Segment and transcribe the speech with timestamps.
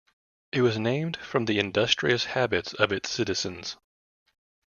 [0.51, 3.77] It was named from the industrious habits of its citizens.